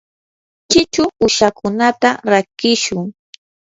chichu 0.71 1.03
uushakunata 1.23 2.09
rakishun. 2.31 3.01